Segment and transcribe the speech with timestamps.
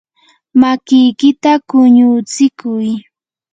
[0.59, 2.87] makiykita quñutsikuy.